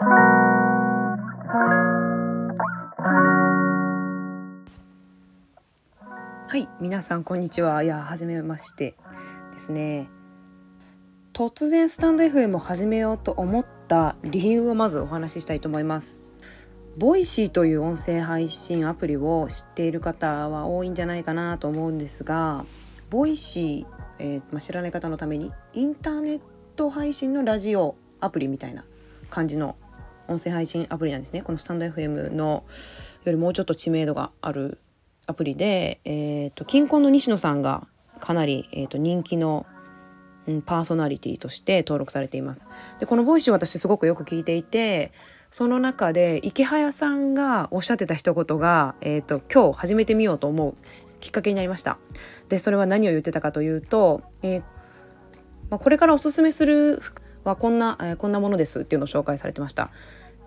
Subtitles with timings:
[0.00, 0.06] は
[6.56, 7.82] い皆さんこんにちは。
[7.82, 8.94] いや初めまして
[9.50, 10.08] ですね。
[11.32, 16.20] 突然スタンド FM を始めようと思った理由をまずお話ししたいと思います。
[16.96, 22.64] Voicy という音声配信アプリを知っている方は多いんじゃないかなと思うんですが
[23.10, 26.40] Voicy、えー、まあ、知らない方のためにインターネッ
[26.76, 28.84] ト配信のラジオアプリみたいな
[29.30, 29.76] 感じの
[30.28, 32.64] 音声配信アプリなんですねこのスタンド FM の
[33.24, 34.78] よりもうちょっと知名度がある
[35.26, 37.86] アプリで、えーと、キンコンの西野さんが
[38.20, 39.66] かなり、えーと、人気の、
[40.46, 42.66] うん、パーソナリティとして登録されています。
[42.98, 45.12] でこの Voicy 私すごくよく聞いていて
[45.50, 50.74] その中でイケハヤさんがおっしゃってた一言が、えーと、今日始めてみようと思う
[51.20, 51.98] きっかけになりました。
[52.48, 54.62] でそれは何を言ってたかというと、えー
[55.70, 57.02] まあ、これからおすすめする
[57.48, 59.90] はこんな、えー、こんなものですっていうのを紹介されてました。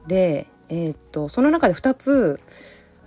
[0.07, 2.39] で、えー、っとその中で2つ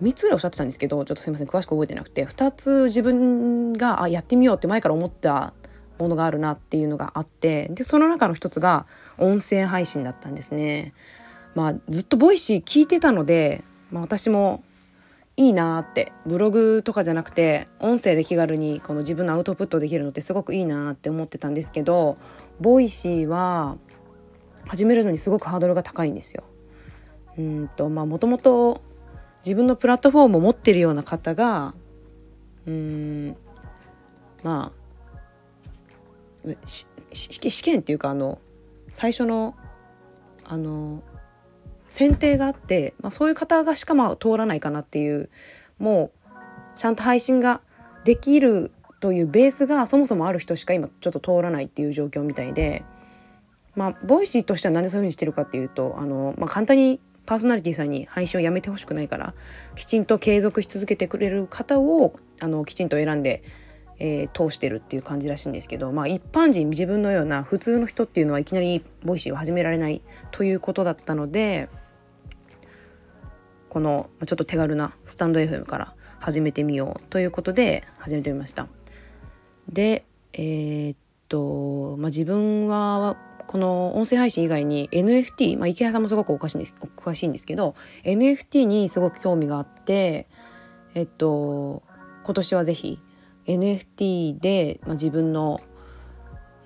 [0.02, 5.54] 3つぐらいおっしゃってたんですけどちょっとすいません詳しく覚えてなくて2つ自分があやってみようって前から思った
[5.98, 8.86] ものがあるなっていうのがあってでその中の一つが
[9.18, 10.92] 音声配信だったんですね。
[11.54, 14.64] まあ、ずっと Voicy 聞いてたので、まあ、私も
[15.37, 22.16] いいなってブログとかじゃなくて音声で気軽にこの自分のアウトプットできるのってすごくいいなって思ってたんですけど
[22.60, 23.76] Voicy は
[24.66, 26.45] 始めるのにすごくハードルが高いんですよ。
[27.37, 28.80] うんとまあもともと
[29.45, 31.74] 自分のプラットフォームを持ってるような方が
[32.66, 33.37] うん
[34.45, 34.73] ま
[36.46, 36.54] あ
[37.13, 38.38] 試験っていうかあの
[38.93, 39.57] 最初の
[40.45, 41.02] あの
[41.95, 45.30] 選定があって、まあ、そういう方がしかも通らないかなっていう
[45.78, 47.60] もうちゃんと配信が
[48.02, 52.84] できるというベースがそもそもある人しか今ちょっと通らないっていう状況みたいで
[53.76, 59.32] まあボイシーとしては何でそういうふうにしてるかっていうとあの、まあ、簡単にパーソナリティさんに配信をやめてほしくないから
[59.76, 63.45] きちんと継続し続けてくれる方をあのきちんと選んで、
[64.00, 70.02] えー、通してるっていう感じらしいんですけど、まあ、一般人自分のような普通の人っていうのはいきなりボイシーを始められない
[70.32, 71.69] ということだったので
[73.74, 78.68] このちょっと手軽なスタンド FM から始めてみようということで始めてみました。
[79.68, 80.96] でえー、っ
[81.28, 83.16] と、まあ、自分は
[83.48, 87.74] この音声配信以外に NFT、まあ、池谷さんもすごくおかしいんです詳しいんですけど
[88.04, 90.28] NFT にすごく興味があって
[90.94, 91.82] えっと
[92.22, 93.00] 今年は是非
[93.46, 95.60] NFT で、まあ、自分の、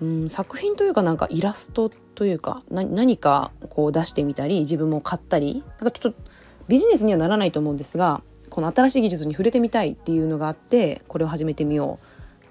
[0.02, 6.28] うん、作品というかなんかイラストというか何かこう出してみたり自分も買ったりなんかちょっと
[6.68, 12.06] ビジネスにはならないと思うんですがこの新しい技術に触れてみたいっていうのがあってこれを始めてみよう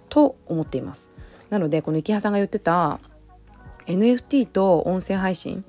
[0.09, 1.09] と思っています。
[1.49, 2.99] なのでこの池谷さんが言ってた
[3.85, 5.63] NFT と音声配信、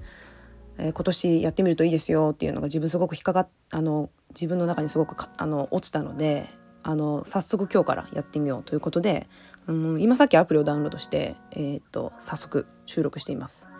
[0.76, 6.46] えー、今年やってみるといいですよっていうのが自分すごく引っかかっあの自分の中にすごくあの落ちたので
[6.82, 9.28] あの早速今日からやってみようということで、
[9.66, 13.70] うん、今さっきアプリをダウンロードして、えー、っと早速収録しています。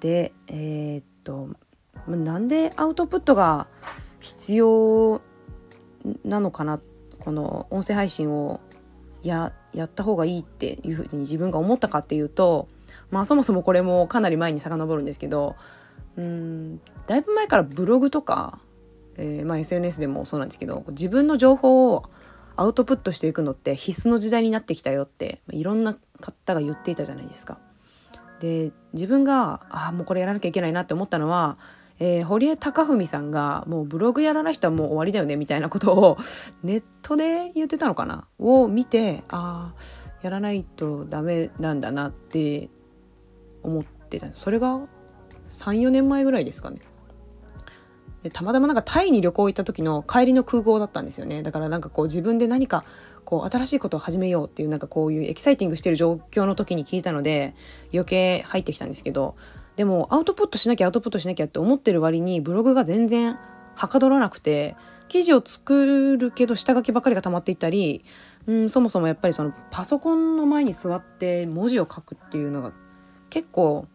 [0.00, 1.48] でえー、っと
[2.16, 3.66] なんでアウトプットが
[4.20, 5.20] 必要
[6.24, 6.80] なのかな
[7.20, 8.60] この音声配信を
[9.22, 12.68] ややった方がいいっていうふうに自分が思ったかっていうと
[13.10, 15.56] まあそもそもこれもかなり前に遡るんですけど
[16.16, 18.58] うんだいぶ前からブログとか、
[19.16, 22.04] えー、まあ、SNS でもそうなんですけど自分の情報を
[22.56, 27.58] アウトプットしていくのって必須の時代になってきたよっていろんな方が言っていたじゃないですか。
[28.40, 31.56] で自分があもうこれやらなきゃいけないなって思ったのは、
[32.00, 36.18] えー、堀江貴文さんがもうブログやらない人はもう終わりだよねみたいなことを
[36.62, 39.80] ネットで言ってたのかなを見てああ
[40.22, 42.68] やらないとダメなんだなって
[43.62, 44.80] 思ってたそれが
[45.50, 46.80] 34年前ぐらいですかね。
[48.22, 51.42] でたまたまなんかタイに旅行行った時の帰りの空港だったんですよね。
[51.42, 52.84] だからなんかこう自分で何か
[53.24, 57.54] こう新しいことを始めようっていうなんかこういうエキサイティングしてる状況の時に聞いたので
[57.92, 59.36] 余計入ってきたんですけど
[59.78, 63.38] でもアウトプットしなきゃアウトプットしなきゃって思ってる割にブログが全然
[63.76, 64.74] はかどらなくて
[65.06, 68.04] 記事を作るけど下書きばっかりが溜まっていったり
[68.48, 72.72] うんそもそもやっぱりそのパソコンの前に座って文字を書くっていうのが
[73.30, 73.86] 結構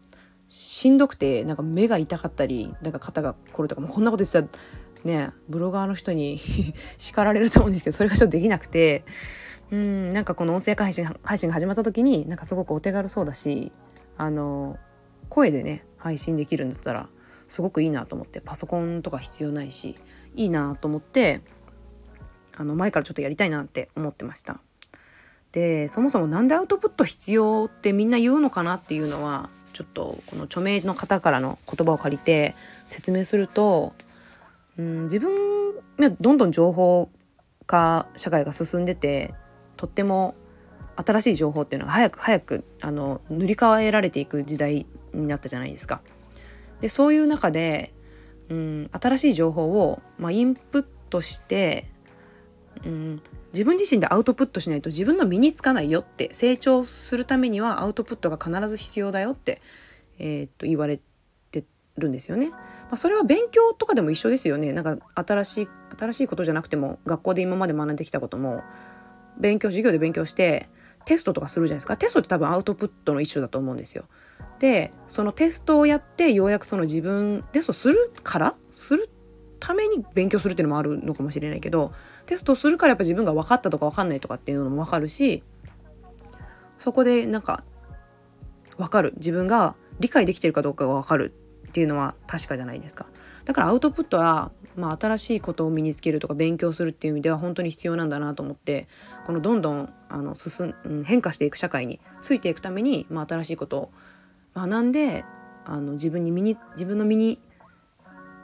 [0.48, 4.58] しんどくてなんか目が痛かったりなんか肩が凝るとかもうこんなこと言ってた
[5.10, 6.40] らねブロガーの人に
[6.96, 9.04] 叱られると思うんですけどそれがちょっとできなくて
[9.70, 13.70] うんなんかこの音声配信配信が始まった時になんかすごくお手軽そうだし
[14.16, 14.78] あの
[15.34, 17.08] 声でね配信できるんだったら
[17.48, 19.96] すごくいいなと思ってパソコンとか必要ないし
[20.36, 21.40] いいなと思って
[22.56, 24.60] あの前からちょっとやりたいなって思ってました。
[25.50, 32.54] でそもそも何でアウトプット必要ってみんな言うのかなっていうのはちょっとこの著名人の方からの言葉を借りて
[32.86, 33.92] 説明すると、
[34.78, 35.32] うん、自分
[36.20, 37.10] どんどん情報
[37.66, 39.34] 化社会が進んでて
[39.76, 40.36] とっても
[40.96, 46.00] 新しい情報っていうのが早く早くあの塗り替えられていく時代になったじゃないですか。
[46.80, 47.94] でそういう中で、
[48.48, 51.90] うん、新しい情報を、まあ、インプットして、
[52.84, 53.22] うん、
[53.52, 59.62] 自分自身でアウトプットしないと自分の身につかないよって成長するためにはアウトプットが必ず必要だよって、
[60.18, 61.00] えー、っと言われ
[61.50, 61.64] て
[61.96, 62.50] るんですよね。
[62.50, 62.58] ま
[62.92, 64.72] あ、それは勉強とかでも一緒ですよね。
[64.72, 68.62] なんか新しい新しいことじゃなくても学校で今まで学んできたことも
[69.38, 70.68] 勉強授業で勉強して
[71.04, 74.04] テストとかするじゃないですかテストって多分アウトプットの一種だと思うんですよ。
[74.64, 79.10] でそのテストをやってようやくその自分テストするからする
[79.60, 81.92] ために勉強するっていうのもあるのかもしれないけど
[82.24, 85.42] テストするからやっぱ自分が分かったとか分かんないとかっていうのも分かるし
[86.78, 87.62] そこでなんか
[88.78, 91.34] 分かる自分が理解できてるかどうかが分かる
[91.68, 93.04] っていうのは確かじゃないですか。
[93.44, 98.88] だからアウトプットは、まあ、新しいことを身につけるとか勉強するっていう意味では本当に必要なんだなと思って
[99.26, 100.74] このどんどんあの進
[101.04, 103.90] 変化していく社会についていくために、まあ、新しいことを
[104.54, 105.24] 学んで
[105.64, 107.40] あの自分に身に自分の身に、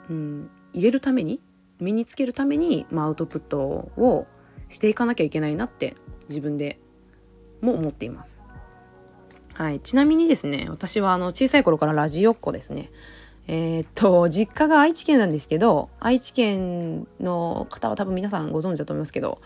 [0.09, 1.41] うん、入れるために
[1.81, 4.27] 身につけるために、まあ、アウトプットを
[4.69, 5.97] していかなきゃいけないなって
[6.29, 6.79] 自分で
[7.61, 8.43] も思っています。
[9.55, 12.91] はい、ちなみにですね私はあの小さい頃からラジオっ子ですね。
[13.47, 19.41] えー、っと実家が愛知県なんですけど愛知県の方は多分皆さんご存知だと思いますけど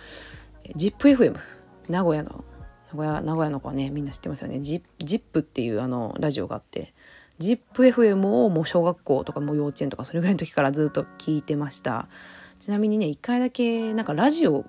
[0.77, 1.37] ZIPFM
[1.89, 2.45] 名古屋の
[2.95, 4.57] 名古屋名古屋の子はねみんな知ってますよね。
[4.57, 6.95] ZIP っていうあのラジオがあって。
[7.41, 12.09] ZIPFM をもう小学校とかも幼稚園とかそれぐらいの時からずっと聞いてました。
[12.61, 14.65] ちなみにね一回だけなんかラジオ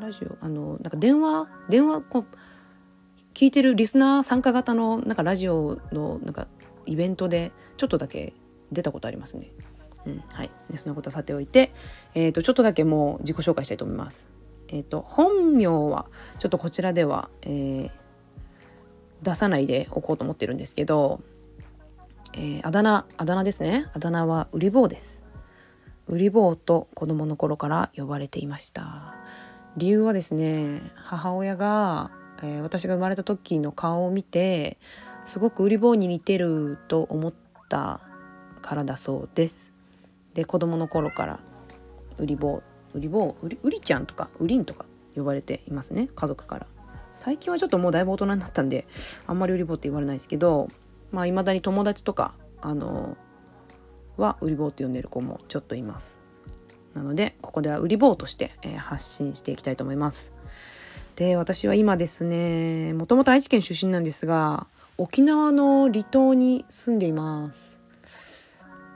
[0.00, 2.26] ラジオあのなんか電話電話こう
[3.34, 6.48] 聞いてるリスナー参加型のなんかラジオのなんか
[6.86, 8.32] イベントでちょっとだけ
[8.72, 9.50] 出たことありますね。
[10.06, 11.74] うん、はい、でそんなことはさておいて、
[12.14, 14.28] えーと、ちょっとだけもう自己紹介したいと思います。
[14.70, 16.06] えっ、ー、と本名は
[16.38, 17.90] ちょっとこちらでは、えー、
[19.22, 21.20] 出さないでおこうと思ってるんですけど、
[22.34, 25.22] えー、あだ名あだ名ですねあだ名は売り坊です。
[26.06, 29.14] 売り坊と子供の頃から呼ばれていました。
[29.76, 32.10] 理由はですね母親が、
[32.42, 34.78] えー、私が生まれた時の顔を見て
[35.24, 37.34] すごく売り坊に似てると思っ
[37.68, 38.00] た
[38.62, 39.72] からだそうです
[40.34, 41.40] で子供の頃から
[42.18, 42.62] 売り坊
[42.94, 44.84] 売り坊売り売りちゃんとか売りんとか
[45.14, 46.66] 呼ばれていますね家族から。
[47.12, 48.86] 最近はちょっともうだいぶ大人になったんで
[49.26, 50.68] あんまり売り坊って言われないですけど
[51.10, 53.16] まあいまだに友達とかあの
[54.16, 56.20] は売り坊って呼んでる子もちょっといます。
[56.94, 60.32] なのでここでは売り坊として、えー、発信していきたいと思います。
[61.16, 64.66] で私は今ですねもともと愛知県出身なんですが
[64.96, 67.80] 沖縄の離島に住んでいます。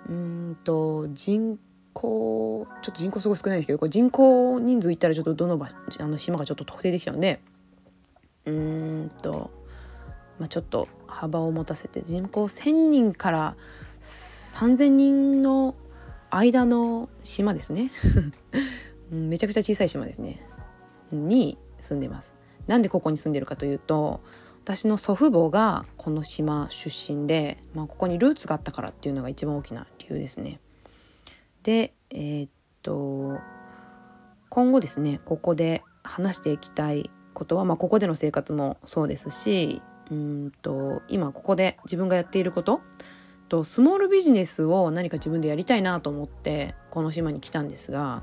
[0.09, 1.59] うんと人
[1.95, 7.41] 口ちょっと人口すごい少ないですけどこれ人口人数いったらちょっとどの場あの島がちょっと特定できちゃうんで
[8.47, 9.51] うんと、
[10.39, 13.57] まあ、ちょっと幅を持たせて人口1,000人から
[14.01, 15.75] 3,000人の
[16.31, 17.91] 間の島ですね
[19.11, 20.47] めちゃくちゃ小さい島ですね
[21.13, 22.35] に住んでます。
[22.67, 24.23] なんでここに住んでるかというと
[24.65, 30.61] 私の祖父母がこの島出身で、まあ、ここにルーツがあったからっていうのが一番大きな理由ですね。
[31.65, 32.51] でえー、っ
[32.83, 33.41] と
[34.51, 42.81] 今後ですねここで話していきたいことは、まあ、ここでの生活もそうですしうんと今ここで自分がやっていること
[43.49, 48.23] とスモールビジネスを何か自分でやりたいなと思ってこの島に来たんですが、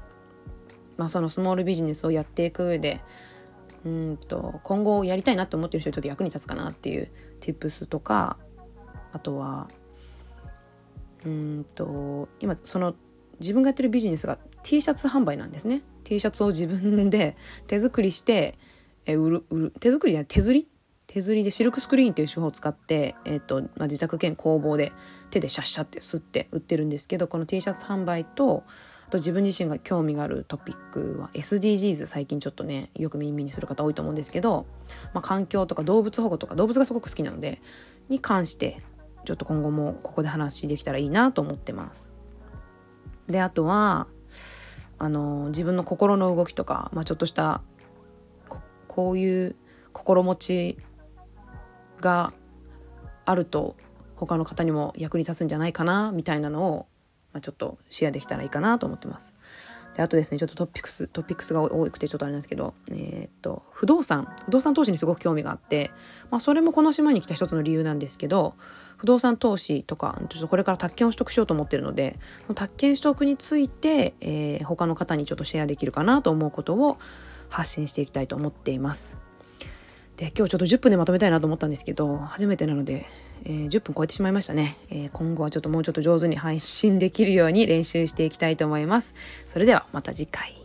[0.97, 3.01] まあ、そのスモールビジネスをやっていく上で
[3.83, 8.37] うんと今後やりたいなと思ってる人にちょっと役に立つかなっていう tips とか
[9.11, 9.67] あとは
[11.25, 12.95] うんと今その
[13.41, 15.81] 自分がやってるビジネスが T シャツ販売なんですね。
[16.03, 17.35] T シャツを自分で
[17.67, 18.57] 手作りして
[19.05, 19.73] え売る売る。
[19.79, 20.67] 手作りじゃない手刷り？
[21.07, 24.93] 手刷りでシルクスクリーンっていう手法を使って、えーとまあ、自宅兼工房で
[25.29, 28.63] 手でシャッシャってすって売ってるんですけどこの T シャツ販売と
[29.07, 34.67] あと自分自身が興味があるトピックは SDGs 最近ちょっとねよく耳にする方多いと思うんですけど、
[35.13, 37.61] まあ、環境とか動物保護とか動物がすごく好きなので
[38.07, 38.81] に関して
[39.25, 42.10] ちょっと今後もここで話できたらいいなと思ってます。
[43.27, 44.07] であとは
[44.97, 47.61] あの自分の心の動きとか、まあ、ちょっとした
[48.87, 49.55] こういう
[49.93, 50.77] 心持ち
[51.99, 52.33] が
[53.25, 53.75] あると
[54.15, 56.87] 他の方にも役に立つんじゃないかなみたいなのを
[57.33, 59.33] まあ、ちょっとシェアできたらいいかなと思ってます。
[59.95, 65.91] であとですねちょっとトピックストピックスが多くてちょっとあれなんですけど、えー、っと不動産不動産投資にすごく興味があって、
[66.29, 68.55] まあ、それもこの島に来た一つの理由なんですけど
[68.97, 72.19] 不動産投資とかちょっとこれから宅建を取得しようと思ってるので
[72.55, 76.97] 宅建取得について、えー、他の方にちょっとシェアできるかなと思うことを
[77.49, 79.30] 発信していきたいと思っています。
[80.17, 83.07] で今日ちょっと10分でまとめたいなと思ったんですけど初めてなので、
[83.45, 89.15] えー、10分超えてしまいましたね、えー、今後はちょっともうちょっと上手に配信できるように練習していきたいと思います。
[89.47, 90.60] それではまた次回。